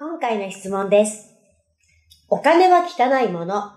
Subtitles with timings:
[0.00, 1.34] 今回の質問です。
[2.28, 3.72] お金は汚いもの。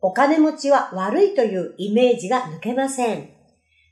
[0.00, 3.28] お金持ちは悪いというイメージが抜けません。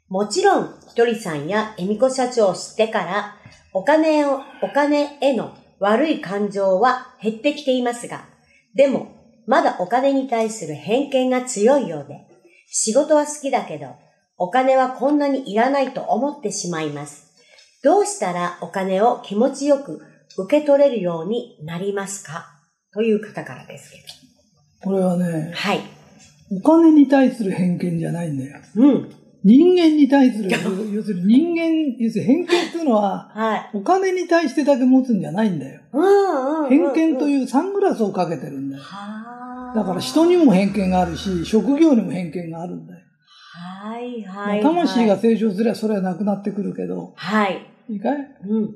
[0.08, 3.36] もちろん、ひとりさんや恵美子社長を知ってから、
[3.72, 8.24] お金を、お金への悪い感情は減ってきていますが、
[8.74, 9.14] でも、
[9.46, 12.26] まだお金に対する偏見が強いようで、
[12.66, 13.94] 仕事は好きだけど、
[14.36, 17.32] お金はこんなにいらないと思ってしまいます。
[17.84, 20.02] どうしたらお金を気持ちよく
[20.38, 22.46] 受け取れるようになりますか？
[22.94, 23.98] という方からですけ
[24.84, 25.24] これはど。
[25.24, 25.80] ね、はい。
[26.50, 28.58] お金に対する偏見じゃないんだよ。
[28.76, 29.10] うん。
[29.44, 30.50] 人間に対する、
[30.92, 33.70] 要するに人間、要するに偏見っていうのは、はい。
[33.74, 35.80] お金に対してだけ持つんじゃないんだよ。
[35.92, 36.68] うんうん。
[36.68, 38.82] 偏見というサングラスをかけてるんだよ。
[38.82, 43.00] はだから人にも偏見があるし、職業にも偏見があるんだよ。
[43.82, 44.62] はいはい。
[44.62, 45.22] 魂がはい。
[45.22, 47.66] 成長すればそれはなくなってくるけど、はい。
[47.88, 48.16] いいかい？
[48.48, 48.74] うん。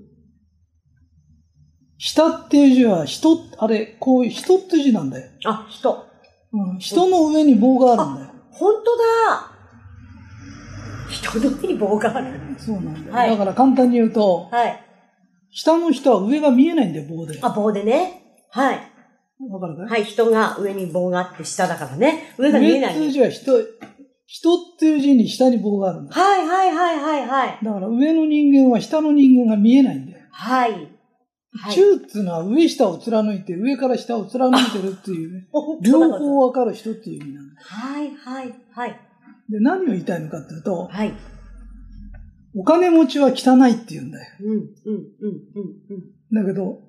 [2.05, 5.31] 下っていう字は人、あれ、こういう人っていう字なんだよ。
[5.45, 6.05] あ、人。
[6.53, 8.27] うん、人の上に棒があるんだよ。
[8.51, 8.97] 本当
[9.31, 9.53] だ。
[11.09, 12.41] 人の上に棒がある。
[12.59, 13.15] そうなんだよ。
[13.15, 14.85] はいだから簡単に言うと、はい。
[15.53, 17.39] 下の人は上が見えないんだよ、棒で。
[17.41, 18.41] あ、棒でね。
[18.51, 18.81] はい。
[19.49, 19.87] わかるかい？
[19.87, 20.05] はい。
[20.05, 22.35] 人が上に棒があって下だからね。
[22.37, 22.97] 上が見えない。
[22.97, 23.53] 上っていう字は人、
[24.27, 26.21] 人っていう字に下に棒があるんだよ。
[26.21, 27.59] はいはいはいはいはい。
[27.63, 30.27] だから上の人間は下の人間が見えないんだよ。
[30.33, 30.92] はい。
[31.55, 31.75] はい。
[31.75, 35.47] 中っていうのは上下を貫いて、上から下を貫いてるっていう ね、
[35.83, 37.59] 両方わかる人っていう意味なんだよ。
[37.61, 39.01] はいはいはい。
[39.51, 41.13] で、何を言いたいのかっていうと、はい。
[42.55, 44.33] お金持ちは汚いって言うんだよ。
[44.41, 44.65] うんうん
[45.21, 45.33] うん
[45.91, 46.81] うんだけど、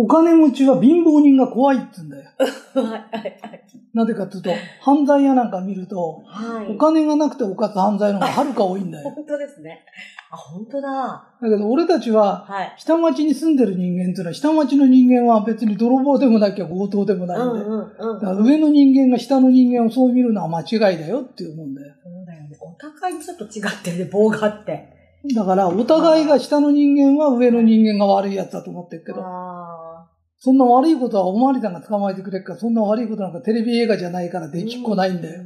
[0.00, 2.30] お金持ちは貧乏人が怖いって言うんだよ。
[2.76, 2.84] うん。
[2.84, 3.64] はいはいはい。
[3.92, 6.72] なぜかっていうと、犯罪屋なんか見ると、はい。
[6.72, 9.10] お金がなくて犯す犯罪の方がはるか多いんだよ。
[9.10, 9.84] 本当ですね。
[10.30, 11.26] あ、本当だ。
[11.42, 12.74] だけど俺たちは、はい。
[12.76, 17.58] 下町に住んでる人間っていうのは、下町の人間は別に泥棒でもなきゃ強盗でもないんで。
[17.58, 21.94] だから上の人間が下の人間をそう見るのは間違いだよって思うんだよ。
[22.04, 22.56] そうだよね。
[22.60, 24.97] お互いにちょっと違ってるね、棒があって。
[25.34, 30.08] だから、お互いが下の人間は上の人間が悪いやつだと思ってるけど、あ
[30.38, 35.42] そんな悪いことはおまわりさんが捕まえてくれるから、そんな悪いことなんかテレビ映画じゃないからーできっこないんだよ。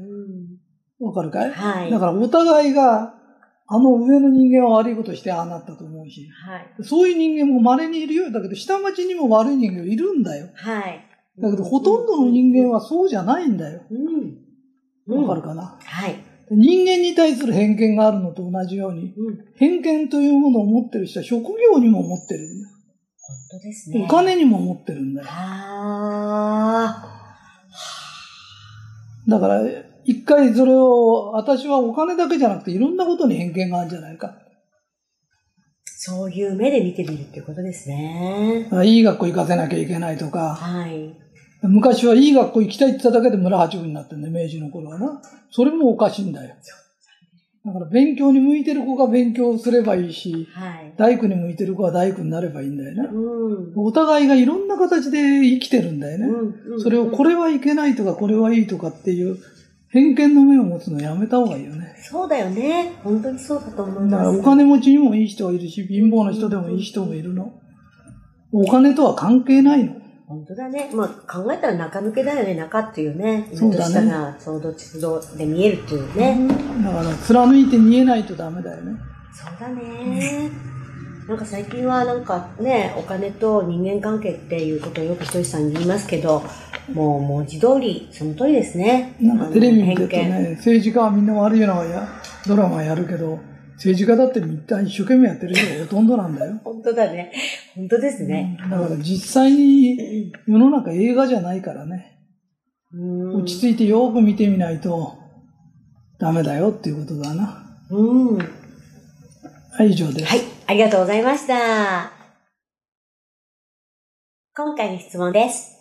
[1.00, 1.50] うわかるかい？
[1.50, 1.90] はい。
[1.90, 3.14] だからお互いが、
[3.66, 6.84] あの上の人間は悪いことしてああなったと思うし、はい。
[6.84, 8.30] そういう人間も稀にいるよ。
[8.30, 10.48] だけど下町にも悪い人間いるんだよ。
[10.54, 11.08] はい。
[11.40, 13.80] だけどほとんどの人間はそうじゃないんだよ。
[15.08, 15.22] うん。
[15.22, 16.16] わかるかな、はい。
[16.50, 19.38] 人間に対する偏見があるのと同じように、うん。
[19.56, 22.74] 偏見というものを持ってる人は職業にも持ってるんだよ。
[23.20, 24.04] 本当ですね。
[24.04, 25.28] お金にも持ってるんだよ。
[25.30, 27.08] あ
[29.28, 29.62] だから、
[30.04, 34.36] 一回それを、私はお金だけじゃなくていろんなことに偏見があるんじゃないか。
[35.84, 38.68] そういう目で見てみるっていうことですね。
[38.84, 41.21] いい学校行かせなきゃいけないとか、はい。
[41.62, 45.22] 昔はいい学校行きたいって言っただけで村八分になってんだよ、明治の頃はな。
[45.50, 46.54] それもおかしいんだよ。
[47.64, 50.94] だから勉強に向いてる子が勉強すればいいし、はい。
[50.96, 53.08] 大工に向いてる子は大工になればいいんだよね。
[53.12, 53.84] うん。
[53.84, 56.26] お互いがいろんな形で生きてるんだよね。
[56.26, 56.80] うん。
[56.80, 57.32] それをこれ。
[57.32, 59.38] れはいけないとかこれはいいとかっていう
[59.88, 61.94] 偏見の目を持つのやめた方がいいよね。
[61.98, 62.94] そうだよね。
[63.02, 64.10] 本当にそうだと思います。
[64.10, 67.52] だからお金持ちにもいい人はいるし、貧乏な人でもいい人もいるの。
[68.52, 70.01] お金とは関係ないの。
[70.32, 70.90] 本当だね。
[70.94, 73.46] まあ考えたら中抜けだよね、中っていうね。
[73.54, 76.48] そうだね上と下がちょうど実動で見えるっていうね。
[76.82, 78.96] だから貫いて見えないとダメだよね。
[79.34, 80.50] そうだね。
[81.28, 86.42] なんか最近はなんかね、お金と人間関係っていうことをよくひとりさんに言いますけど、
[86.92, 89.14] もう文字通りその通りですね。
[89.20, 92.08] なんかテレビ見てるとね、政治家はみんな悪いのはや
[92.46, 93.38] ドラマやるけど、
[93.82, 96.60] 政治家だってみんな一生懸命やってる人がほとんどなんだよ。
[96.62, 97.32] 本当だね。
[97.74, 98.56] 本当ですね。
[98.70, 102.16] だから実際に世の中映画じゃないからね。
[102.94, 105.18] うん落ち着いてよく見てみないと
[106.20, 107.80] ダメだよっていうことだな。
[107.90, 108.36] うん。
[108.36, 108.44] は
[109.72, 110.36] はい、以上です。
[110.36, 110.40] い。
[110.68, 112.12] ありがとうございました。
[114.54, 115.72] 今回の質問です。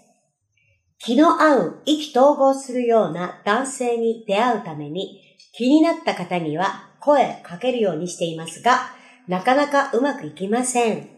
[0.98, 5.22] 気の合う、意気投合するような男性に出会うために、
[5.54, 8.92] 気になった方には声かけるようにしていますが、
[9.28, 11.10] なかなかうまくいきません。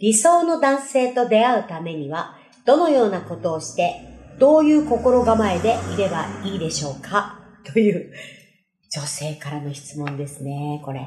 [0.00, 4.00] 理想の男性と出会うためには、どのようなことをして、
[4.38, 7.40] どういう心構えでいればいいでしょうか？
[7.64, 8.12] という
[8.94, 11.00] 女性からの質問ですね、これ。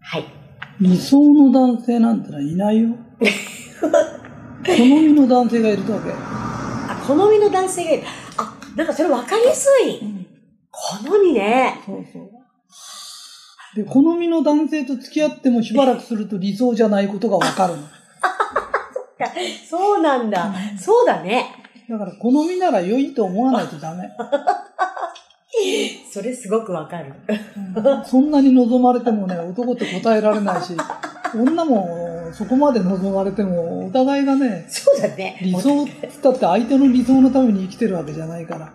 [0.00, 0.24] はい。
[0.80, 2.90] 理想の男性なんてのはいないよ。
[4.66, 6.10] 好みの男性がいるだけ。
[6.12, 8.02] あ、好みの男性がいる。
[8.36, 10.00] あ、なんかそれ分かりやすい。
[10.70, 11.80] 好みね。
[11.84, 12.41] そうそう。
[13.74, 17.82] で、好みの男性と付き合ってもしばらくすると理想じゃないことがわかるの。
[19.68, 20.52] そうなんだ。
[20.78, 21.46] そうだね。
[21.88, 24.10] だから好みなら良いと思わないとダメ。
[26.10, 27.14] それすごくわかる。
[27.74, 30.76] うんそんなに望まれてもね、男って答えられないし、
[31.34, 35.38] 女もそこまで望まれても、お互いがね、そうだね。
[35.42, 35.88] 理想っっ
[36.22, 38.72] たって相手の理想のために生きてるわけじゃないから。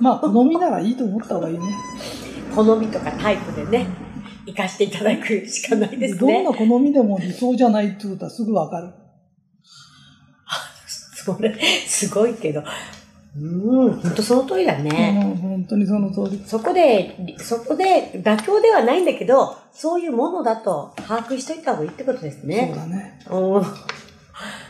[0.00, 1.64] まあ、好みならいいと思った方がいいね。
[2.54, 3.86] 好みとかタイプでね、
[4.46, 6.20] 活かしていただくしかないですね。
[6.20, 8.92] どんな好みでも理想じゃないってことはすぐわかる。
[10.86, 11.54] それ、
[11.86, 12.62] すごいけど。
[13.40, 15.12] うん、本当その通りだね。
[15.12, 16.42] もう本当にその通り。
[16.44, 22.72] そこで、そこで妥協ではないんだけど、そういうものだと把握しといた方がいいってことですそうね。
[22.74, 23.20] だね。
[23.30, 23.64] うん。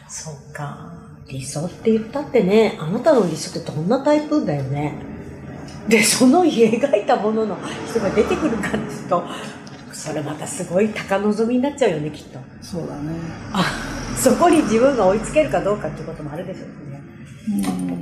[0.08, 0.92] そっか。
[1.28, 4.94] 理想って言ったってね、あなたの理想ってどんなタイプだよね。
[5.88, 7.56] で、その描いたものの
[7.88, 9.24] 人が出てくるかっていうと、
[9.92, 12.38] それまたすごい高望みになっちゃうよね、きっと。
[12.60, 13.12] そうだね。
[14.16, 17.02] そこに自分が追いつけるかどうかっていうこともあるでしょうね。
[17.68, 17.98] うん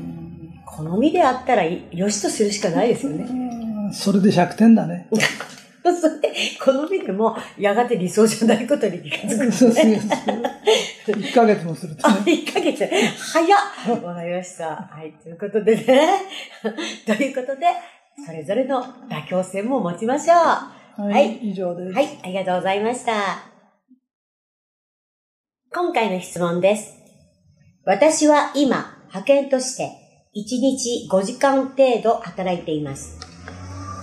[0.65, 3.25] 好みであったらい良しとするしかないですよね。
[3.29, 5.09] うんそれで100点だね。
[5.95, 10.01] それで、好みでも、やがて理想じゃないことに気がつくん ですね。
[11.05, 11.17] そう。
[11.17, 12.21] 1ヶ月もするとあ、ね。
[12.25, 12.87] 1ヶ月。
[12.87, 14.67] 早っわかりました。
[14.67, 16.09] はい、ということでね。
[17.07, 17.67] ということで、
[18.25, 20.37] それぞれの妥協線も持ちましょう。
[20.37, 22.01] ははい、以上です。
[22.01, 23.13] い、ありがとうございました。
[25.73, 26.95] 今回の質問です。
[27.85, 29.91] 私は今、派遣として、
[30.35, 33.19] 1日5時間程度働いています。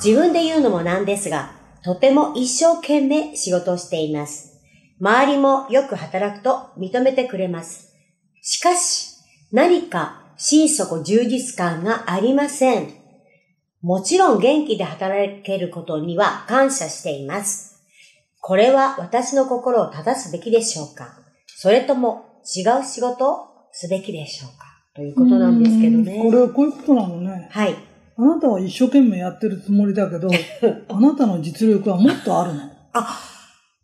[0.04, 4.54] 自分で言うのもなんですが、とても一生懸命仕事をしています。
[5.02, 7.94] 周りもよく働くと認めてくれます。
[8.42, 9.18] しかし、
[9.52, 12.94] 何か心底充実感がありません。
[13.82, 17.82] もちろん元気で働けることには感謝しています。
[18.40, 21.18] これは私の心を正すべきでしょうか？
[21.48, 24.66] それとも違う仕事をすべきでしょうか？
[24.96, 26.16] ということなんですけどね。
[26.16, 27.50] うんこれはこういうことなのね。
[27.52, 27.76] はい。
[28.16, 30.30] あなたは一生懸命やってるつもりだけど、
[30.90, 32.62] あなたの実力はもっとあるの。
[32.94, 33.02] あ、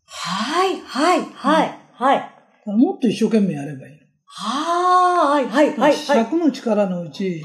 [0.05, 2.31] はい、はい、はい、はい。
[2.65, 3.99] らもっと一生懸命やればいいの。
[4.25, 5.93] はーい、はい、はい、はい。
[5.93, 7.43] 100の力のうち、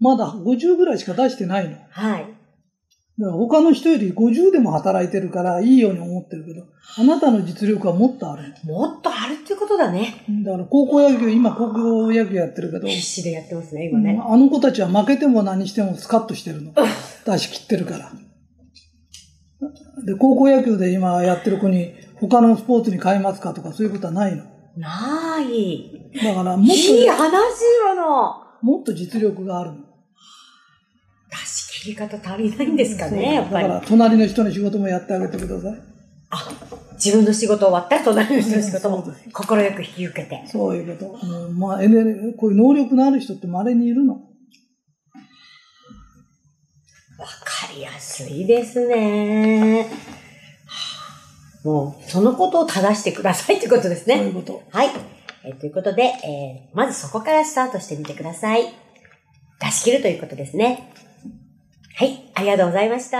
[0.00, 1.76] まだ50ぐらいしか出してないの。
[3.18, 3.38] だかはい。
[3.40, 6.64] ら他の人より50でも働いてるからいいように思ってるけど、
[6.98, 10.24] あなたの実力はもっとあるもっとあるっていうことだね。
[10.28, 10.44] の。
[10.44, 14.20] だから高校野球、今高校野球やってるけど、必死でやってますね、今ね。
[14.22, 16.72] あの子たちは負けても何してもスカッとしてるの。
[17.24, 18.12] 出し切ってるから。
[20.04, 24.44] で、高校野球で今やってる子に他のスポーツに変えますかとかそういうことはないの。
[24.76, 26.10] ない。
[26.22, 28.34] だからもっと、いい話よの。
[28.62, 29.78] もっと実力があるの。
[31.86, 33.80] り方足りないんですかね、やっぱりだか。
[33.80, 35.74] ら隣の人の仕事もやってあげてください。
[36.30, 36.48] あ、
[36.94, 40.42] 自分の仕事終わったら隣の人の仕事もそうです心よく引き受けて。
[40.46, 41.26] そういうこと。
[41.26, 44.14] うんまあ、エネルこういう能力のある人って稀にいるの。
[44.14, 44.20] わ
[47.44, 49.82] かりやすいですね。
[50.66, 51.12] は
[51.64, 54.16] あもう、そのことを正してくださいってことですね。
[54.16, 54.62] そういうこと。
[54.70, 54.90] はい。
[55.44, 58.62] えーということで、えーまずそこからスタートしてみてください。
[59.60, 60.92] 出し切るということですね。
[61.98, 62.30] はい。
[62.34, 63.16] ありがとうございました。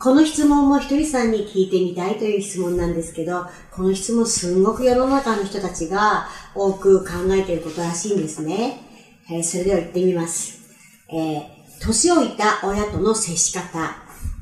[0.00, 8.80] この質問もひとりさんに聞いてみたいという質問なんですけど、この質問すんごく世の中の人たちが多く考えていることらしいんですね。
[9.30, 10.58] えーそれでは言ってみます。
[11.12, 11.42] えー
[11.80, 13.96] 年老いた親との接し方。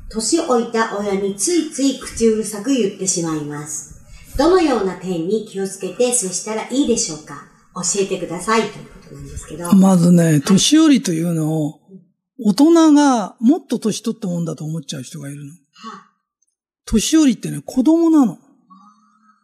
[0.09, 4.01] 年老いた親についつい口うるさく言ってしまいます。
[4.39, 7.43] どのような点に気をつけて接したらいいでしょうか？
[7.75, 9.73] 教えてくださいということなんですけど。
[9.73, 11.79] まずね、年寄りというのを、
[12.43, 15.51] 大人がもっと年取ったもんだと思っちゃう人がいるの。
[15.51, 15.57] は
[16.85, 18.37] 年寄りってね、子供なの。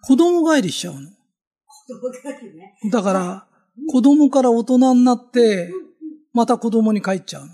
[0.04, 1.10] 子供帰りしちゃうの。
[1.10, 2.78] 子供がいるね。
[2.92, 3.48] だから、
[3.90, 5.72] 子供から大人になって、
[6.34, 7.54] また子供に帰っちゃうの。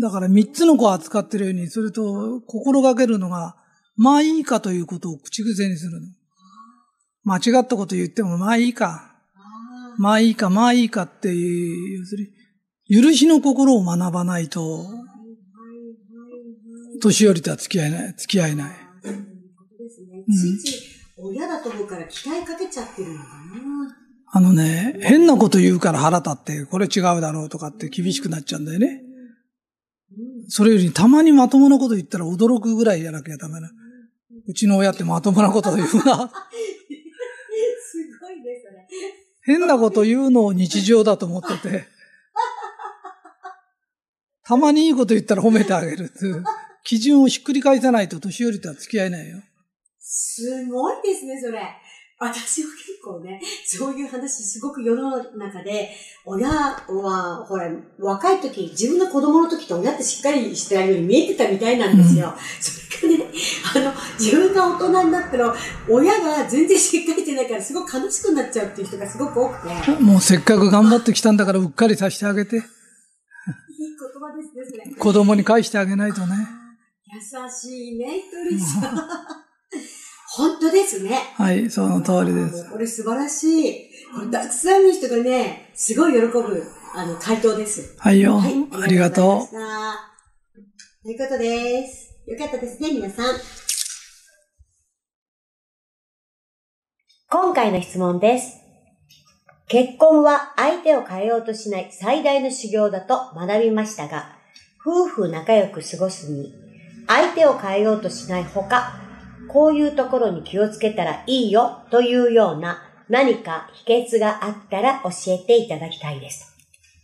[0.00, 3.56] だから三つの子を扱ってるように、それと心がけるのが、
[3.96, 6.06] まあいいかということを口癖にするの。
[7.24, 9.07] 間違ったこと言っても、まあいいか。
[9.98, 12.30] まあいいか、まあいいかっていう、要する
[12.88, 14.86] に、許しの心を学ばないと、
[17.02, 18.76] 年寄りとは付き合えない、付き合えない。
[19.02, 19.22] そういう
[19.56, 20.24] ことですね。
[20.28, 23.96] ついつい親だと思うから期待かけちゃってるのかな。
[24.30, 29.02] あのね、変なこと言うから腹立って、これ違うだろうとかって厳しくなっちゃうんだよね。
[30.48, 33.70] それよりたまにまともなこと言ったら驚くぐらいやなきゃダメな。
[34.46, 36.30] うちの親ってまともなこと言うな。
[39.48, 41.86] 変なこと言うのを日常だと思ってて。
[44.44, 46.44] たまにいいこと言ったら褒めてあげるっていう。
[46.84, 49.42] 基準をひっくり返さないと年寄りとは付き合えないよ。
[49.98, 51.62] すごいですね、それ。
[52.20, 55.90] 私は結構ね、そういう話すごく世の中で、
[56.24, 62.34] 親は、ほら、若い時、自分の子供の時と親ってしっかりしてあるように見えてたみたいなんですよ。
[62.60, 63.30] それがね、
[63.72, 65.54] あの、自分が大人になったら、
[65.88, 70.02] 親が全然しっかりしてないから、すごく悲しくなっちゃうっていう人がすごく多くて。
[70.02, 72.56] もうせっかく頑張ってきたんだからうっかりさせてあげて。
[72.56, 72.66] いい言
[74.20, 74.96] 葉ですね、それ。
[74.96, 76.34] 子供に返してあげないとね。
[77.14, 79.47] 優しいね、ひとりさん。
[80.30, 81.32] 本当ですね。
[81.36, 82.70] はい、その通りです。
[82.70, 83.90] これ素晴らしい。
[84.14, 86.62] これたくさんの人がね、すごい喜ぶ、
[86.94, 87.96] あの、回答です。
[87.98, 89.48] はいよ、はい、ありがとう。
[91.02, 92.14] ということです。
[92.26, 93.36] よかったですね、皆さん。
[97.30, 98.58] 今回の質問です。
[99.66, 104.36] 結婚は相手を変えようとしない最大の修行だと学びましたが、
[104.84, 106.52] 夫婦仲良く過ごすに、
[107.06, 109.07] 相手を変えようとしないほか、
[109.48, 116.54] こういうところに気をつけたらいいよというような何か秘訣があったら教えていただきたいです。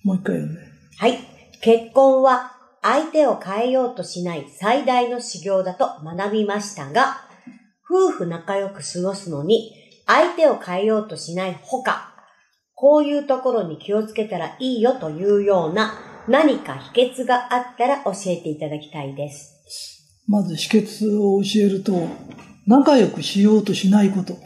[0.02, 0.60] もう一回読んで。
[0.98, 1.18] はい。
[1.60, 7.22] 結婚は相手を変えようとしない最大の修行だと学びましたが、
[7.88, 9.72] 夫婦仲良く過ごすのに
[10.06, 12.14] 相手を変えようとしないほか、
[12.74, 15.94] こういうところに気をつけたらいいよというような
[16.28, 19.93] 何か秘訣があったら教えていただきたいです。
[20.26, 22.08] まず秘訣を教えると、
[22.66, 24.38] 仲良くしようとしないこと。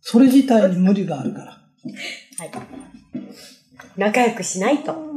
[0.00, 1.44] それ自体に無理があるから。
[1.46, 1.52] は
[2.44, 2.50] い。
[3.96, 4.94] 仲良くしないと。
[4.94, 5.08] うん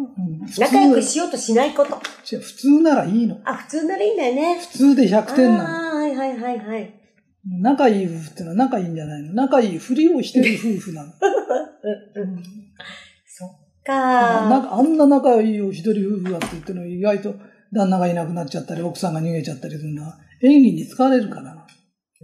[0.58, 2.02] 仲良くしようとしないこと。
[2.30, 3.40] 違う普通ならいいの。
[3.46, 4.60] あ、普通ならいいんだよね。
[4.60, 5.64] 普通で100点なの。
[5.64, 6.94] ああ、はいはいはいはい。
[7.62, 11.14] 仲いい夫婦ってのは仲いいんじゃないの仲いいふりをしてる夫婦なの。
[12.16, 12.44] うんうん。
[13.26, 13.50] そっ
[13.84, 17.36] かなんかあんな仲いいお一人夫婦だって言ってるの意外と
[17.74, 21.68] 旦那がいなくなっちゃったり、奥さんが逃げちゃったりするのは演技に疲れるからな。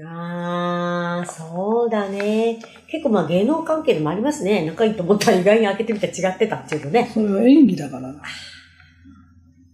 [0.05, 2.59] ああ、そうだね。
[2.87, 4.65] 結構まあ芸能関係でもありますね。
[4.65, 7.09] 仲いいと思ったら意外に開けてみたら違ってたっていうのね。
[7.11, 8.21] それは演技だからな。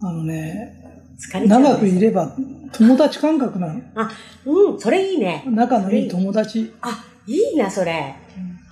[0.00, 0.80] あのね。
[1.46, 2.34] 長くいれば
[2.72, 3.80] 友達感覚なの。
[4.46, 5.44] うん、それいいね。
[5.46, 6.72] 仲のいい友達。
[6.80, 8.14] あ、いいな、それ。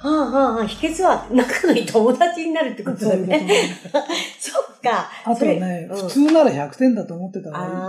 [0.03, 3.49] はあはあはあ、秘訣は仲のいい友達になるってことだね。
[4.41, 5.09] そっか。
[5.25, 7.89] あとね、うん普通なら100点だと思ってた方があ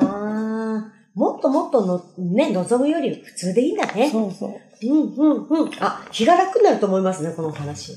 [0.77, 3.95] あ、もっともっとの、ね、望むより普通でいいんだいい。
[3.95, 4.11] ね。
[4.11, 4.51] そうそう。
[4.85, 5.71] うん、うん、うん。
[5.79, 7.93] あ、気が楽になると思いますね、この話。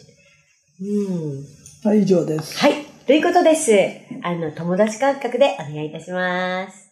[0.81, 1.45] うん。
[1.85, 2.57] はい、以上です。
[2.59, 2.87] はい。
[3.07, 3.73] ということです。
[4.23, 6.91] あの、友達感覚でお願いいたします。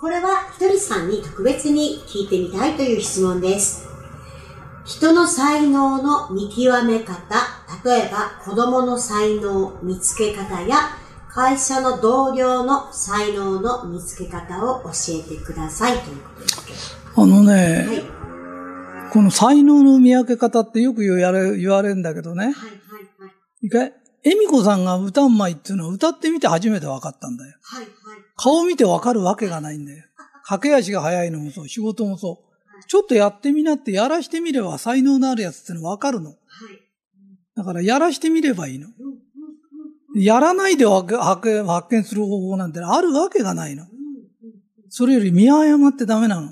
[0.00, 3.89] これは、ひとりさんに特別に聞いてみたいという質問です。
[4.84, 7.14] 人の才能の見極め方、
[7.84, 10.96] 例えば子供の才能見つけ方や
[11.28, 16.72] 会社の同僚の才能の見つけ方を教えてくださいということですけ
[17.16, 17.44] あのど。
[17.44, 19.12] ね、はい。
[19.12, 22.46] この才能の見分け方ってよく言われ言われるんだけどね。
[22.46, 22.70] はい、はい、
[23.18, 23.32] はい。
[23.62, 23.92] 一回、
[24.24, 27.56] 恵美子さんが歌うまいっていうのは歌ってみて初めて分かったんだよ。
[27.62, 27.90] はい、はい。
[28.36, 30.04] 顔見て分かるわけがないんだよ。
[30.44, 32.49] 駆け足が速いのもそう、仕事もそう。
[32.86, 36.30] ちょっとやってみなって、やらしてみれば才能のあるやつっての分かるの？
[36.30, 36.38] はい。
[37.56, 38.88] だからやらしてみればいいの。
[40.14, 41.06] やらないで発
[41.48, 43.86] 見発見する方法なんてあるわけがないの。
[44.88, 46.48] それより見誤ってダメなの。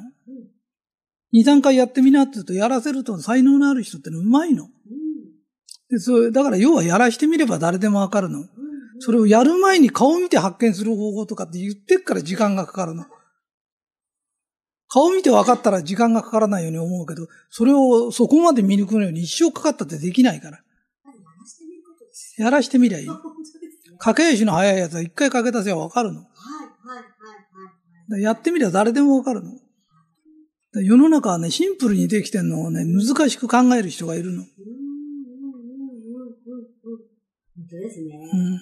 [1.33, 4.65] 二、三回やってみなって言うと、やらせると才能のある人ってのうまいの。
[4.65, 4.71] うん
[5.91, 8.45] で、そう、だから要はやらしてみれば誰でもわかるの。
[9.01, 13.07] それをやる前に顔見て発見する方法とかって言ってっから時間がかかるの。
[14.89, 20.63] 顔見て分かったら時間がかからないように思うけど、それをそこまで見抜くのように一生かかったってできないから。
[22.39, 23.09] やらしてみりゃいい。
[23.99, 26.25] 駆け足の速いやつは一回かけ出せば分かるの。
[28.21, 29.53] やってみりゃ誰でも分かるの。
[30.83, 34.45] 世の中はね、シンプルにできてんのをね、難しく考える人がいるの。
[34.45, 34.51] 本
[37.69, 38.31] 当ですね。
[38.33, 38.41] うん。
[38.41, 38.59] うん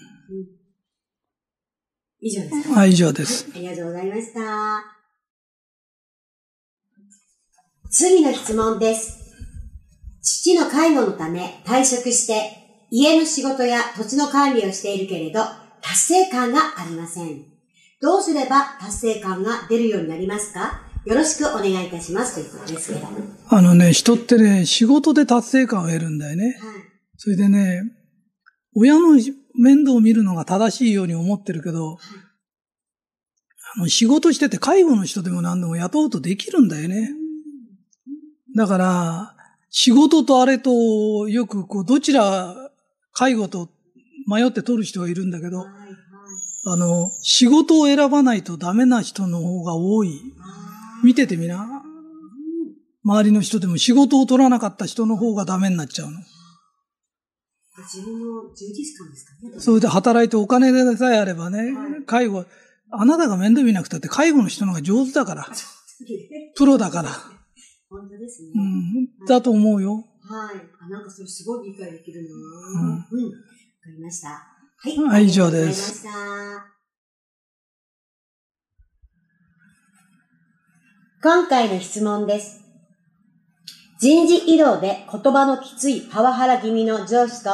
[2.18, 2.74] 以上ですか？
[2.80, 3.46] はい、以上です。
[3.54, 4.95] ありがとうございました。
[7.98, 9.16] 次の質問です。
[10.20, 15.40] 父の介護のため退職して家の仕事や土地の管理をしているけれど
[15.80, 17.42] 達成感がありません。
[18.02, 20.82] どうすれば達成感が出るようになりますか？
[21.06, 23.06] よろしくお願いいたしますということですけど。
[23.06, 23.14] はい。
[23.48, 26.54] あのね、人ってね、仕事で達成感を得るんだよね。
[27.16, 27.80] それでね、
[28.74, 29.12] 親の
[29.54, 31.96] 面倒を見るのが正しいように思ってるけど、
[33.74, 37.08] あの仕事してて介護の人でも何でも雇うとできるんだよね。
[38.56, 39.34] だから、
[39.68, 42.70] 仕事とあれとよくこう、どちら
[43.12, 43.68] 介護と
[44.26, 45.66] 迷って取る人がいるんだけど、
[46.68, 50.20] あの、仕事を選ばないとダメな人の方が多い。
[51.04, 51.82] 見ててみな。
[53.04, 56.18] 周りの人でも仕事を取らなかった人の方がダメになっちゃうの。
[57.78, 59.60] 自分の充実感ですかね。
[59.60, 61.74] それで働いてお金でさえあればね、
[62.06, 62.46] 介護、
[62.90, 65.46] あなたが面倒見なくたって介護の人の方が上手だから。
[66.56, 67.35] プロだから。
[68.18, 68.50] ですね。
[68.54, 69.26] うん。
[69.26, 70.04] だと思うよ。
[70.20, 70.56] はい。
[70.80, 72.88] あ、なんかそれすごい理解できるなうん。
[72.88, 72.96] うん。
[72.96, 74.28] わかりました。
[74.28, 74.44] は
[74.88, 74.98] い。
[74.98, 76.04] はい、以上です。
[76.04, 76.76] わかりました。
[81.22, 82.62] 今回の質問です。
[83.98, 87.50] 人事異動で言葉のきついパワハラ気味の上司と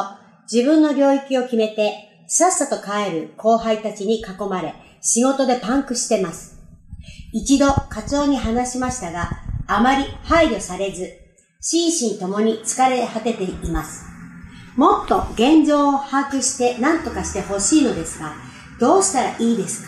[0.51, 6.59] 自分の領域を決めてさっさと帰る後輩たちに囲まれ仕事でパンクしてます。
[7.33, 9.31] 一度課長に話しましたが
[9.67, 11.11] あまり配慮されず
[11.61, 14.05] 心身ともに疲れ果てています。
[14.77, 18.35] もっと現状を把握して何とかしてほしいのですが
[18.81, 19.83] どうしたらいいです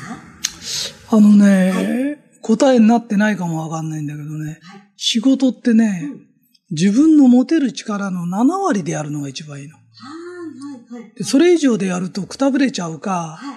[1.11, 1.17] か？
[1.17, 6.27] あのね、はい答えになってないかもわかんないんだけどね、はい、仕事ってね、うん、
[6.73, 9.77] 自分の持てる力の7割でやるのが一番いいの。
[9.77, 13.57] はいはいでそれ以上でやるとくたぶれちゃうか、は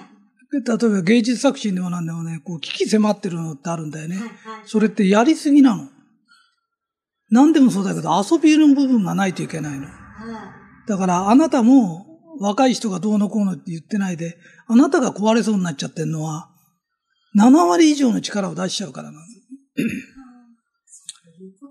[0.52, 4.16] 例えば芸術作品でもなんでもね、こう危機迫ってるのってあるんだよね。
[4.16, 4.32] はいはい、
[4.64, 5.88] それってやりすぎなの。
[7.30, 9.88] 何でもそうだけど遊びの部分がないといけないの。
[10.86, 12.06] だからあなたも
[12.40, 16.50] 若い人がどうのこうのって言ってないで、あなたが壊れそうになっちゃってるのは、
[17.36, 19.20] 7割以上の力を出しちゃうからな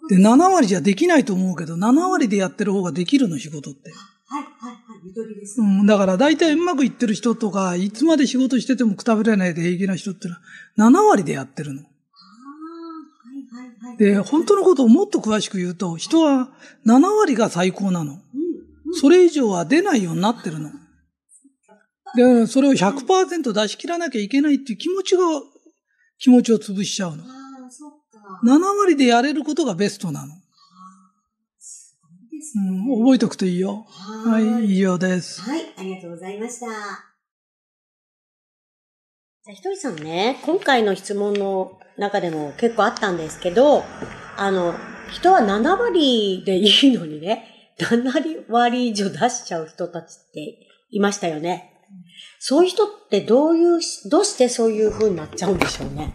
[0.10, 3.92] で、7割じゃできないと思うけど、7割でやってる方ができるの、仕事って。
[3.92, 5.60] はい、はい、はい、ゆとりです。
[5.60, 10.42] うん、だから大体うまくいってる人とか、いつまで仕事しててもくたぶれないで平気な人ってのは、
[10.78, 11.84] 7割でやってるの。
[13.98, 16.50] で、本当のことをもっと詳しく言うと、人は
[16.86, 18.20] 7割が最高なの。
[19.00, 20.72] それ以上は出ないようになってるの。
[22.16, 25.24] で、それを100%出し切らなきゃいけないっていう気持ちが、
[26.20, 27.24] 気持ちを潰しちゃうの。
[28.44, 30.34] 7割でやれることがベストなの。
[32.56, 33.86] うん、覚えておくといいよ。
[33.88, 35.42] はい、以上です。
[35.42, 37.17] はい、ありがとうございました。
[39.48, 43.86] じゃあ、ひとりさんね、今回の質問の中でも結構あったんですけど、
[44.36, 44.76] あの、
[45.10, 47.48] 人は7割でいいのにね、
[47.80, 51.72] 7割以上出しちゃう人たちっていましたよね。
[52.40, 53.80] そういう人ってどういう、
[54.10, 56.14] どうしてそういう風になっちゃうんでしょうね。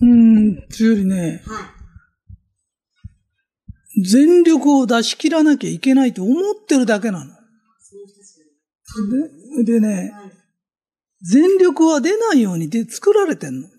[0.00, 1.72] うん、つよりね、は
[3.96, 7.32] い、全力を出し切らなきゃいけないと思ってるだけなの。
[9.64, 10.41] ででね、はい、
[11.24, 13.60] 全力は出ないようにで作られてんの？
[13.60, 13.72] うんうん、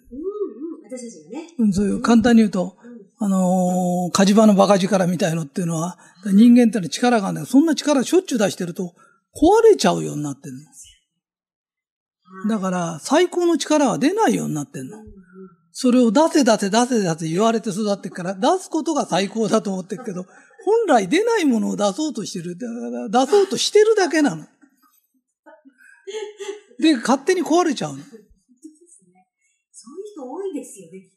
[0.85, 1.49] 私たちがね。
[1.59, 2.77] うん、そういう簡単に言うと、
[3.19, 8.93] あのー、火事場の馬鹿力みたいのっていうのは、人間ってのは力があるんだけど、そんな力しょっちゅう出してると
[9.35, 10.59] 壊れちゃうようになってんの。
[12.49, 14.97] だから、最高の力は出ないようになってんの。
[15.71, 20.25] それを出せ出せ出せ出せ言われて育ってから、出すことが最高だと思ってるけど、
[20.65, 22.57] 本来出ないものを出そうとしてる。
[22.57, 22.65] 出
[23.25, 24.45] そうとしてるだけなの。
[26.83, 28.03] で、勝手に壊れちゃうの。
[28.03, 28.25] そういう
[30.13, 31.09] 人多いですよね、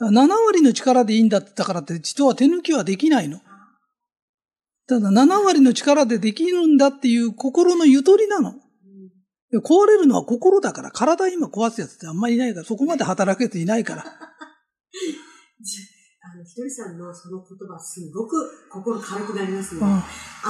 [0.00, 3.40] 7割の力でいいんだったからって人は手抜きはできないの。
[4.86, 8.54] ただ7割の力でできるんだっていう心のゆとりなの。
[9.64, 14.04] 壊れるのは心だから、体今壊すやつってあんまりいないから、そこまで働けていないから。
[16.58, 19.80] とりさんのその言葉、すごく心軽くなりますね。
[19.80, 20.02] うん、あ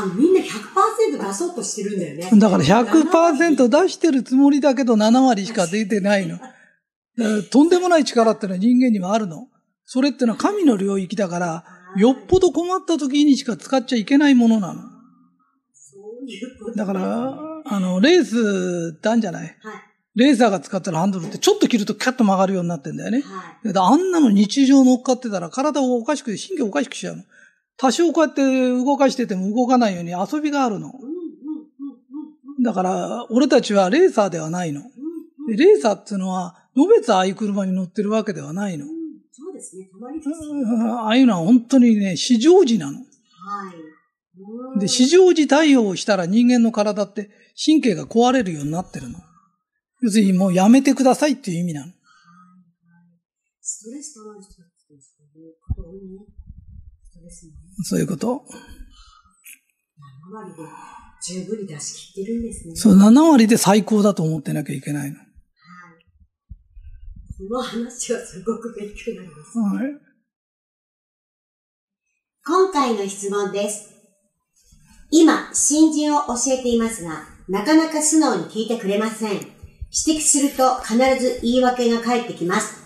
[0.06, 2.40] の、みんな100%出そうとしてるんだよね。
[2.40, 6.38] だから100%出してるつもりだけど7割しか出てないの。
[7.50, 9.48] とんでもない力ってのは人間にはあるの。
[9.84, 11.64] それってのは神の領域だから、
[11.96, 14.82] よっぽど困った時にしか使っちゃいけないものなの。
[16.74, 19.54] だから、あの、レースってあるんじゃない、はい、
[20.18, 23.22] レーサーが使ってるハンドルってちょっと切るとキャッと曲がるようになってんだよね。
[23.22, 27.22] はい、あんなの日常乗っかってたら体をおかしくて神経おかしくしちゃうの。
[27.76, 30.92] 多少こうやって動かしてても動かないように遊びがあるの。
[32.60, 34.82] だから、俺たちはレーサーではないの。
[35.46, 38.86] レーサーっていうのは、のべつああいう車に乗ってるわけではないの。
[38.86, 40.30] そうですね、たまにです、
[40.84, 42.98] ああいうのは本当にね、市場時なの。
[42.98, 43.04] は
[44.76, 44.80] い。
[44.80, 47.30] で、市場時対応をしたら人間の体って
[47.64, 49.20] 神経が壊れるようになってるの。
[50.00, 51.92] 要するにもうやめてくださいっていう意味なの。
[53.60, 56.24] ストレスとの人ってそういうこと多いね。
[57.04, 57.58] ストレスもね。
[57.82, 58.44] そういうこと。
[60.30, 60.62] 7割で
[61.22, 62.76] 十分に出し切ってるんですね。
[62.76, 65.18] そう、7割で最高だと思ってなきゃいけないの。
[65.18, 65.26] はい。
[67.48, 69.58] この話はすごく勉強になります。
[69.58, 70.08] はい。
[72.46, 73.90] 今回の質問です。
[75.10, 79.57] 今、新人を教えていますが、なかなか素直に聞いてくれません。
[79.90, 82.76] 指摘すると必ず言い訳が返ってきます。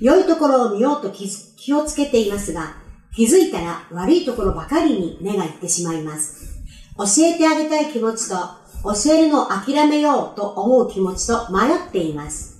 [0.00, 2.76] 良いところを見ようと気をつけていますが、
[3.14, 6.60] 気づいたら悪いところばかりに目がいってしまいます。
[6.98, 8.36] 教えてあげたい気持ちと、
[8.84, 12.58] 教えるのを諦めようと思う気持ちと迷っています。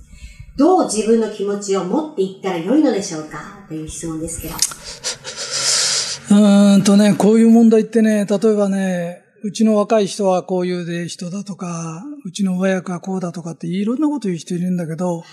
[0.57, 3.63] どう自分の気持ちを持っていったら良いのでしょうか？
[3.67, 4.55] という質問ですけど。
[4.55, 15.23] うーんとね、こういう問題ってね、例えばね、うちの若い人はこういうで人だとか、うちの親役はこうだとかっていろんなこと言う人いるんだけど、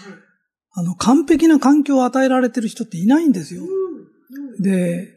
[0.72, 3.62] あの、完璧な環境を与えられてる人っていないんですよ。
[4.60, 5.14] で、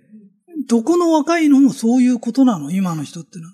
[0.67, 3.54] どこの若いのもそういうことなの、今の人ってのは。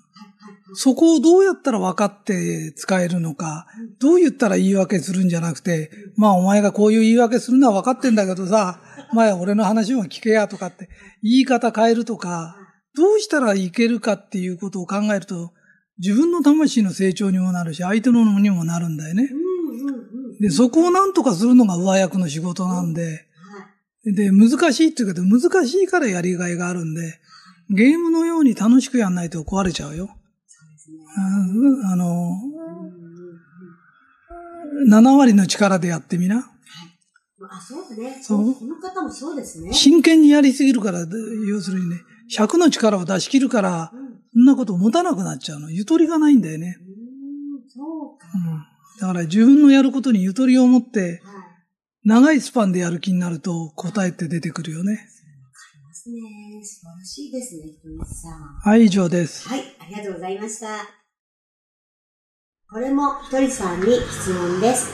[0.74, 3.66] そこをどうやったら分かって使えるのか、
[4.00, 8.80] どう言ったら言い訳するんじゃなくて、まあお前がこういう言い訳するのは分かってんだけどさ、
[9.12, 10.88] 前俺の話も聞けやとかって、
[11.22, 12.56] 言い方変えるとか、
[12.96, 15.52] どうしたらいけるかっていうことを考えると、
[15.98, 19.28] 自分の魂の成長にもなるし、相手のにもなるんだよね。
[20.40, 23.26] で、そこをなんとかするのが上役の仕事なんで、
[24.04, 27.20] で、難しいって言うけど、難しいからやりがいがあるんで、
[27.70, 30.10] ゲームのように楽しくやんないと壊れちゃうよ。
[31.16, 32.36] ああの、
[34.88, 36.50] 7割の力でやってみな。
[37.50, 38.18] あ、そうだね。
[38.22, 39.72] そうこの方もそうですね。
[39.72, 41.16] 真剣にやりすぎるから、で
[41.48, 41.96] 要するにね、
[42.30, 43.92] 100の力を出し切るから、
[44.32, 45.70] そんなこと持たなくなっちゃうの。
[45.70, 46.78] ゆとりがないんだよね。
[46.80, 46.82] う
[47.66, 48.26] ん、そうか。
[48.34, 48.74] うん。
[49.00, 51.20] だから自分のやることにゆとりを持って、はい。
[52.04, 54.92] 長いスパンでやる気になると答えって出てくるよね。
[54.92, 56.20] ありますね。
[56.62, 58.70] 素晴らしいですね、ひとみさん。
[58.70, 59.48] はい、以上です。
[59.48, 60.66] はい、ありがとうございました。
[62.70, 64.92] これもひとりさんに質問です。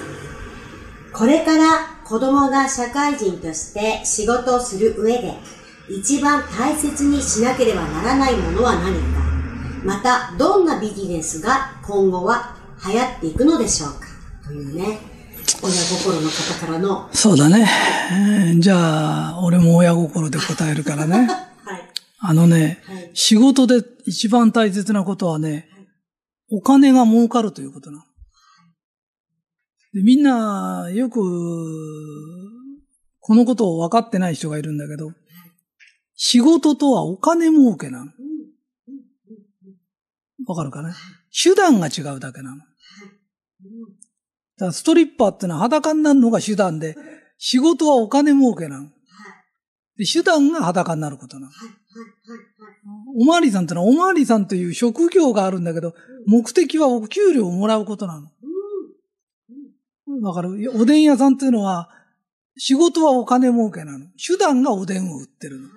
[1.12, 5.34] これから子供が社会人として仕事をする上で
[5.90, 9.20] 一番大切にしなければならないものは何か
[9.84, 12.54] また、どんなビジネスが今後は
[12.86, 14.00] 流行っていくのでしょうか
[14.46, 14.98] というね、
[15.62, 17.66] 親心の方からの、そうだね。
[18.12, 21.26] えーじゃあ、俺も親心で答えるからね。
[21.64, 21.82] はい、
[22.18, 25.68] あのね、はい、仕事で一番大切なことはね、
[26.50, 28.04] お金が儲かるということなの。
[29.94, 31.20] でみんな、よく、
[33.20, 35.12] このことを分かってない人がいるんだけど、
[36.22, 38.12] 仕事とはお金儲けなの。
[40.46, 40.92] わかるかね？
[41.32, 42.58] 手段が違うだけなの。
[42.58, 42.64] だ
[44.58, 46.94] からストリッパーってのは裸になるのが手段で、
[47.38, 48.90] 仕事はお金儲けなの。
[49.96, 51.52] で手段が裸になることなの。
[53.18, 55.94] おまわりさんってのはおまわりさんという職業があるんだけど、
[56.26, 58.28] 目的はお給料をもらうことなの。
[60.20, 60.70] わかる？
[60.74, 61.88] おでん屋さんっていうのは、
[62.58, 64.04] 仕事はお金儲けなの。
[64.18, 65.68] 手段がおでんを売ってるの。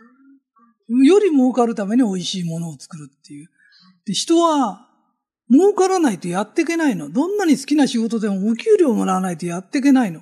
[0.90, 3.50] より儲かるために美味しいものを作るっていう。
[4.06, 4.90] で、人は、
[5.52, 7.10] 儲からないとやっていけないの。
[7.10, 10.22] どんなに好きな仕事でもお給料もらわないとやっていけないの。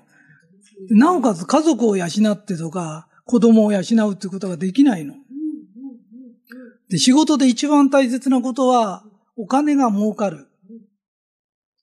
[0.90, 5.16] なおかつ家族を養ってとか、子供を養うってことができないの。
[6.90, 9.04] で、仕事で一番大切なことは、
[9.38, 10.48] お金が儲かる。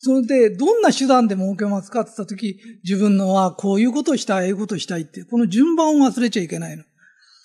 [0.01, 6.85] それで、どんな手段で儲けますかって言ったとき、自分のはこういうことをしたい、ああいうことをしたいって、この順番を忘れちゃいけないの。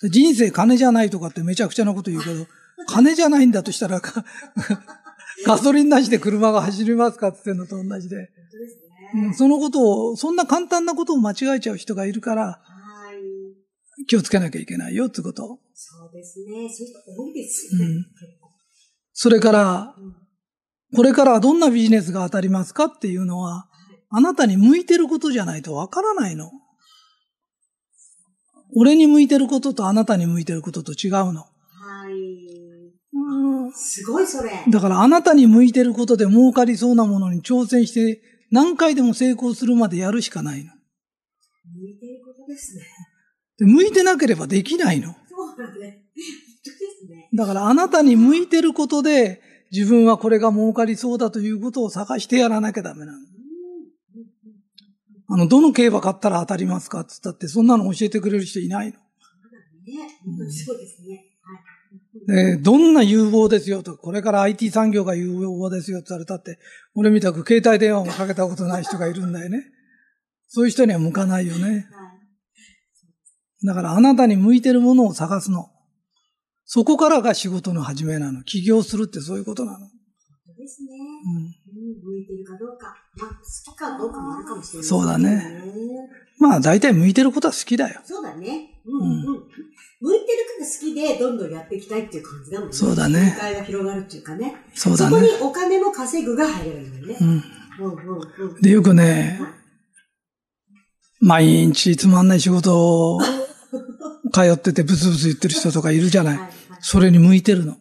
[0.08, 2.46] 人生金じゃないとかってめちゃくちゃなこと言うけど、
[2.86, 4.24] 金じゃないんだとしたら、か
[5.46, 8.30] ガソリンなしで車が走りますかって言ってんのと同じで。
[9.14, 13.12] うん、そのことを、そんな簡単なことを間違えちゃう人がいるから、は
[13.98, 14.06] い。
[14.06, 15.60] 気をつけなきゃいけないよってこと。
[15.74, 16.46] そうですね。
[16.46, 17.86] そういう人多いですよね。
[17.86, 18.06] うん
[19.16, 20.16] それからうん、
[20.96, 23.68] これからどんなビジネスが当たりますかっていうのは、
[24.10, 26.50] あなたに向いてることじゃないとわからないの。
[28.76, 31.42] 俺に向いてることとあなたに向いてることと違うの。
[31.42, 31.46] は
[32.10, 32.12] い。
[33.12, 34.50] うんすごいそれ。
[34.68, 40.70] だからあなたに向いてることで儲かりそうなものに挑戦して何回でも成功するまでやるしかないの。
[40.70, 42.82] 向いていることですね。
[43.58, 45.08] で向いてなければできないの。
[45.08, 46.04] そうだね。
[46.14, 46.24] 本
[46.64, 47.28] 当ですね。
[47.32, 53.18] だからあなたに向いてることで自分はこれが儲かりそうだということを探してやらなきゃダメなの。
[55.34, 57.00] あの、どの競馬買ったら当たりますか？
[57.00, 58.92] って言ったってそんなの教えてくれる人いないの。
[60.48, 61.02] そうです
[62.28, 62.60] ね。
[62.62, 66.60] どんな有望ですよと、これから IT 産業が有望ですよって言われたって、
[66.94, 69.64] 俺みたく携帯電話もかけたことない人がいるんだよね。
[70.46, 71.88] そういう人には向かないよね。
[73.64, 75.68] だからあなたに向いてるものを探すの。
[76.64, 78.44] そこからが仕事の始めなの。
[78.44, 79.88] 起業するってそういうことなの。
[80.64, 80.90] ですね。
[81.26, 81.44] うん。
[82.02, 82.96] 向いてるかどうか。
[83.16, 85.62] まあ、好きかどうかもあるかもしれない、ね、そうだね。
[86.40, 88.00] まあ、大体向いてることは好きだよ。
[88.04, 88.80] そうだね。
[88.86, 89.24] うん、うん、うん。
[90.00, 92.74] 向いてるから好きで、どんどんやっていきたいっていう感じだもんね。
[92.74, 93.32] そうだね。
[93.36, 94.56] 世界が広がるっていうかね。
[94.74, 95.28] そうだね。
[95.28, 97.16] そこにお金も稼ぐが入れるんだよね。
[97.20, 97.28] うん。
[97.28, 99.40] うんうんうん、で、よくね、
[101.20, 103.20] 毎日つまんない仕事を
[104.32, 106.38] 通っててブツブツ言ってる人とかいるじゃない。
[106.80, 107.76] それに向いてるの。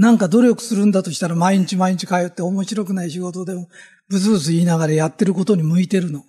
[0.00, 3.68] なんか努力するんだとしたら毎日毎日通って面白くない仕事でも
[4.08, 6.24] ブツブツ言いながらやってることに向いてるの。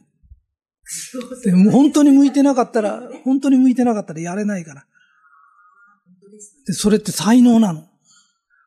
[1.46, 4.86] でも本当に向いてなかったら、 本当に向いてなかったらやれないから。
[6.68, 7.88] で、それって才能なの。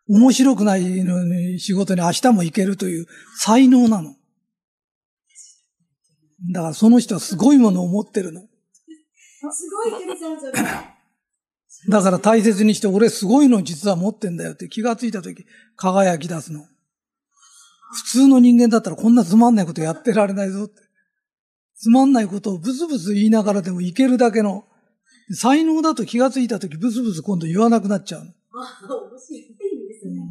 [0.08, 4.16] 面白くないのに仕事に明日も行けるという才能なの。
[6.50, 8.40] だからその人はすごいものを持ってるの。
[9.52, 10.93] すごい、テレさん、それ。
[11.88, 15.44] だから大切にして、俺すごいの実は持ってんだよって気がついたとき、
[15.76, 16.66] 輝き出すの。
[17.94, 20.82] 普通の人間だったらこんなつまんないことやってられないぞって。
[21.76, 24.64] つまんないことをブツブツ言いながらでもいけるだけの、
[25.32, 28.30] 才能だと気がついたときブツブツ今度言わなくなっちゃうの。
[28.30, 30.14] あ、面白いですね。
[30.18, 30.28] うん、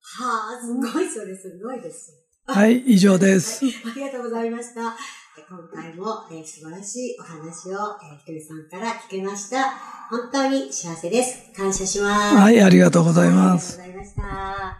[0.00, 2.14] はあ、すごい、それすごいです。
[2.46, 3.74] はい、以上です、はい。
[3.92, 4.96] ありがとうございました。
[5.36, 7.72] 今回も、えー、素晴らしいお話を、
[8.02, 9.70] えー、ひとりさんから聞けました。
[10.08, 11.52] 本当に幸せです。
[11.54, 12.36] 感謝します。
[12.36, 13.78] はい、ありがとうございます。
[13.78, 14.78] ありがとうございました。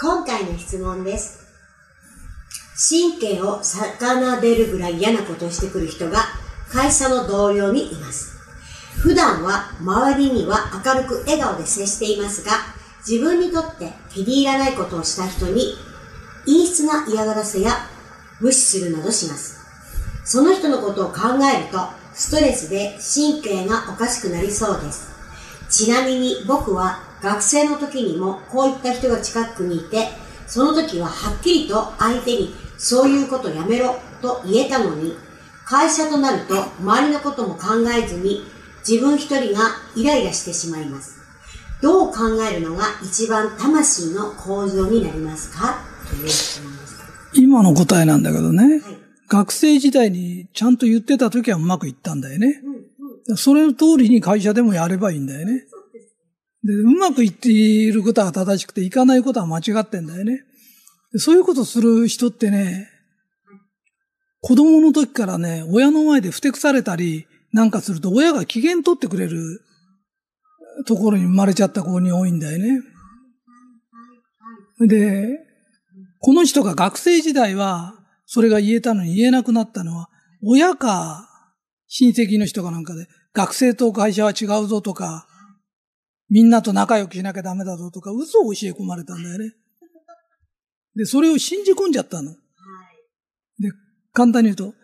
[0.00, 1.40] 今回の質問です。
[2.88, 6.20] 神経を逆でるぐらい嫌なことをしてくる人が
[6.70, 8.38] 会社の同僚にいます。
[9.02, 12.52] 普段は周りには明るく笑顔で接していますが、
[13.04, 15.74] 自分にとって気に入らないことをした人に
[16.46, 17.72] 陰湿な嫌がらせや
[18.40, 19.60] 無視するなどします。
[20.24, 21.20] その人のことを考
[21.54, 21.78] えると、
[22.14, 25.10] ストレスで神経がおかしくなりそうです。
[25.68, 30.08] ちなみに僕は学生の時にもこういった人が近くにいて、
[30.46, 35.16] その時ははっきりと相手にそういうことやめろと言えたのに、
[35.64, 38.42] 会社となると周りのことも考えずに
[38.86, 41.20] 自分一人がイライラしてしまいます。
[41.80, 45.89] どう考えるのが一番魂の構造になりますか？
[47.34, 48.82] 今の答えなんだけどね、
[49.28, 52.60] 学生時代にちゃんと言ってた時はうまくいったんだよね。
[53.36, 55.64] それの通りに会社でもやればいいんだよね。
[56.64, 60.42] で、うまくいっていることは正しくて、いかないことは間違ってんだよね。
[61.16, 62.88] そういうことする人ってね、
[64.40, 69.60] 子供の時からね、親の前でふてくされたりなんかすると、親が機嫌取ってくれる
[70.86, 72.82] ところに生まれちゃった子に多いんだよね。
[74.80, 75.49] で、
[76.20, 77.94] この人が学生時代は、
[78.26, 80.08] それが言えたのに言えなくなったのは、
[80.42, 81.28] 親か
[81.88, 85.26] 親戚の人かなんかで、学生と会社は違うぞとか、
[86.28, 89.54] みんなと仲良くしなきゃダメだぞとか、嘘を教え込まれたんだよね。
[90.94, 92.32] で、それを信じ込んじゃったの。
[93.58, 93.72] で、
[94.12, 94.74] 簡単に言うと、う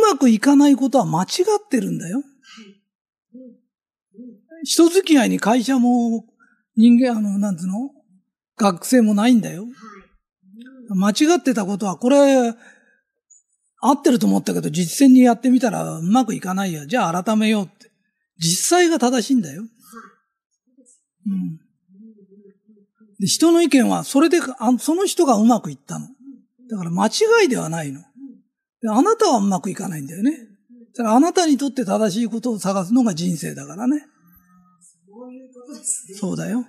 [0.00, 2.22] まくいかないことは間違ってるんだよ。
[4.64, 6.24] 人付き合いに会社も
[6.76, 7.90] 人間、あの、なんつうの？
[8.56, 9.64] 学生もないんだよ。
[10.94, 12.54] 間違ってたことは、これ、
[13.80, 16.86] 合ってると思ったけど、実践にやってみたらうまくいかないや。
[16.86, 17.90] じゃあ改めようって。
[18.38, 19.62] 実際が正しいんだよ。
[21.26, 21.56] うん。
[23.18, 26.06] で人の意見は、それであ、その人がうまくいったの。
[26.70, 27.10] だから間違
[27.46, 28.00] いではないの。
[28.80, 30.38] であなたはうまくいかないんだよね。
[30.96, 34.06] だからあなたにとって正しいことを探すのが人生だからね。
[35.08, 36.18] そういうことですね。
[36.18, 36.58] そうだよ。
[36.58, 36.64] は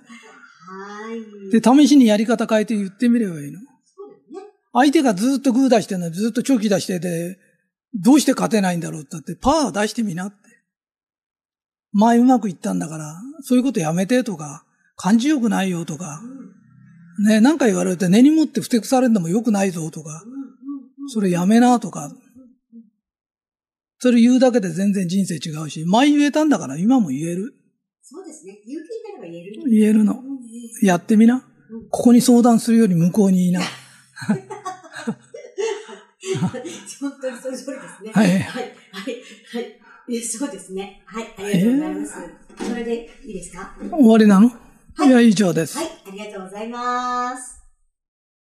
[1.12, 1.50] い。
[1.50, 3.60] で、試しにやり方変えて言ってみればいいの。
[4.74, 7.38] 相手がずっとグー出してんのずっとチョキ出してて、
[7.94, 10.36] どうして勝てないんだろうってって、パー出してみなって。
[11.92, 14.64] 前うまくいったんだから、そういうことやめてとか、
[14.96, 16.20] 感じよくないよとか、
[17.24, 20.24] ね、なんか言われて根に持ってふてくされるのもよくないぞとか、
[21.06, 22.12] それやめなとか、
[23.98, 27.54] それ言うだけで全然人生違うし、前言えたんだから今も言える。
[28.02, 28.58] そうですね。
[28.66, 29.70] 勇気になれば言える。
[29.70, 30.20] 言えるの。
[30.82, 31.44] やってみな。
[31.90, 33.60] ここに相談するより向こうにいいな。
[36.38, 36.50] 本
[37.20, 38.10] 当にその通りですね。
[38.12, 38.30] はい。
[38.30, 38.40] はい。
[38.42, 38.72] はい。
[39.52, 41.02] はいそうですね。
[41.06, 41.34] はい。
[41.38, 42.14] ありがとうございます。
[42.68, 43.74] それでいいですか？
[43.90, 44.48] 終わりなの？
[44.48, 45.08] はい。
[45.08, 45.78] いや、以上です。
[45.78, 45.86] はい。
[46.06, 47.63] ありがとうございます。